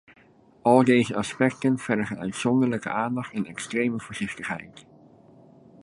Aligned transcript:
Al 0.63 0.83
deze 0.83 1.15
aspecten 1.15 1.77
vergen 1.79 2.19
uitzonderlijke 2.19 2.89
aandacht 2.89 3.33
en 3.33 3.45
extreme 3.45 3.99
voorzichtigheid. 3.99 4.85